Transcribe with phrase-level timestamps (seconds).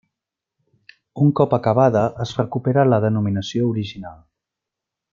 [1.25, 4.21] Un cop acabada es recupera la denominació original.